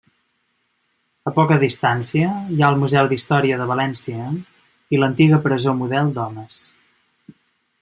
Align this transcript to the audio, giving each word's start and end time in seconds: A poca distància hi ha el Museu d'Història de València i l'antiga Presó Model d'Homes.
A 1.31 1.33
poca 1.39 1.57
distància 1.63 2.29
hi 2.55 2.57
ha 2.63 2.71
el 2.75 2.79
Museu 2.85 3.11
d'Història 3.11 3.61
de 3.61 3.69
València 3.73 4.31
i 4.97 5.03
l'antiga 5.03 5.41
Presó 5.47 5.77
Model 5.85 6.13
d'Homes. 6.19 6.61